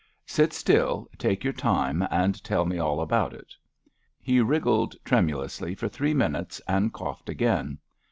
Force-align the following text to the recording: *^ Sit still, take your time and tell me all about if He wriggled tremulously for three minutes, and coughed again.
*^ 0.01 0.03
Sit 0.25 0.51
still, 0.51 1.07
take 1.19 1.43
your 1.43 1.53
time 1.53 2.03
and 2.09 2.43
tell 2.43 2.65
me 2.65 2.79
all 2.79 3.01
about 3.01 3.35
if 3.35 3.45
He 4.19 4.41
wriggled 4.41 4.95
tremulously 5.05 5.75
for 5.75 5.87
three 5.89 6.15
minutes, 6.15 6.59
and 6.67 6.91
coughed 6.91 7.29
again. 7.29 7.77